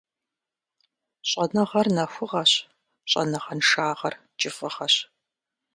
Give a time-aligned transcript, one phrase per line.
[1.29, 2.51] Щӏэныгъэр нэхугъэщ,
[3.11, 4.95] щӏэныгъэншагъэр кӏыфӏыгъэщ.